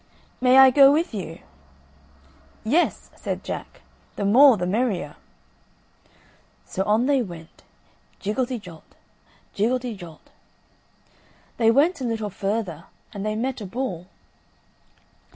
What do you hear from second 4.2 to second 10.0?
more the merrier." So on they went, jiggelty jolt, jiggelty